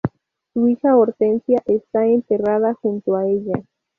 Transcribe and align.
Su 0.51 0.67
hija 0.67 0.97
Hortensia 0.97 1.61
está 1.67 2.07
enterrada 2.07 2.73
junto 2.81 3.15
a 3.15 3.27
ella. 3.27 3.63